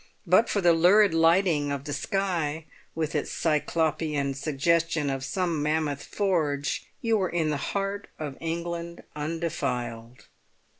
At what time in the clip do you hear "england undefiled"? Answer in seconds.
8.39-10.25